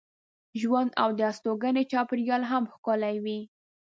[0.61, 3.39] ژوند او د استوګنې چاپېریال هم ښکلی کوي.